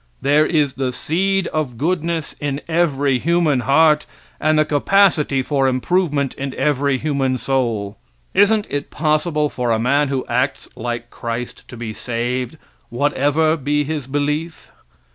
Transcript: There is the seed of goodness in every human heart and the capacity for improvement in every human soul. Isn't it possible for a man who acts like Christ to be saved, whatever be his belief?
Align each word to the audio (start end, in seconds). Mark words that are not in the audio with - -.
There 0.19 0.47
is 0.47 0.73
the 0.73 0.91
seed 0.91 1.45
of 1.49 1.77
goodness 1.77 2.33
in 2.39 2.61
every 2.67 3.19
human 3.19 3.59
heart 3.59 4.07
and 4.39 4.57
the 4.57 4.65
capacity 4.65 5.43
for 5.43 5.67
improvement 5.67 6.33
in 6.33 6.55
every 6.55 6.97
human 6.97 7.37
soul. 7.37 7.99
Isn't 8.33 8.65
it 8.71 8.89
possible 8.89 9.47
for 9.47 9.69
a 9.69 9.77
man 9.77 10.07
who 10.07 10.25
acts 10.27 10.67
like 10.75 11.11
Christ 11.11 11.67
to 11.67 11.77
be 11.77 11.93
saved, 11.93 12.57
whatever 12.89 13.55
be 13.55 13.83
his 13.83 14.07
belief? 14.07 14.71